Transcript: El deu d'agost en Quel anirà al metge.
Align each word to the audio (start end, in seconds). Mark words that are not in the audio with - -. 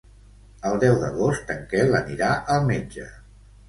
El 0.69 0.79
deu 0.85 0.97
d'agost 1.03 1.53
en 1.59 1.63
Quel 1.77 1.97
anirà 2.03 2.35
al 2.59 2.71
metge. 2.75 3.11